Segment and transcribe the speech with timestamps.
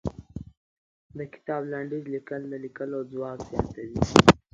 [1.17, 3.99] د کتاب لنډيز ليکل د ليکلو ځواک زياتوي.